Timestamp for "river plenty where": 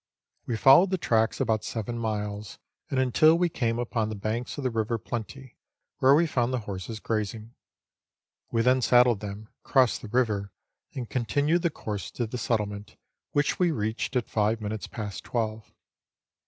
4.71-6.15